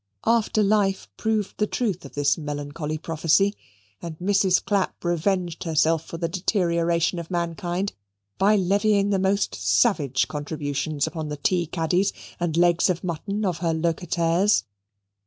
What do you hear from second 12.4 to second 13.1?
legs of